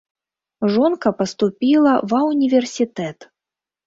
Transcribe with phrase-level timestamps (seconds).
[0.75, 3.29] Жонка паступіла ва ўніверсітэт.